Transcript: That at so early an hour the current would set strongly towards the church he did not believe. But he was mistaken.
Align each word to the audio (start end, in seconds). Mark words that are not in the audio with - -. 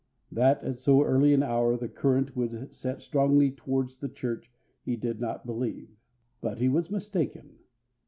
That 0.31 0.63
at 0.63 0.79
so 0.79 1.03
early 1.03 1.31
an 1.31 1.43
hour 1.43 1.77
the 1.77 1.87
current 1.87 2.35
would 2.35 2.73
set 2.73 3.03
strongly 3.03 3.51
towards 3.51 3.97
the 3.99 4.09
church 4.09 4.51
he 4.83 4.95
did 4.95 5.21
not 5.21 5.45
believe. 5.45 5.95
But 6.41 6.57
he 6.57 6.69
was 6.69 6.89
mistaken. 6.89 7.59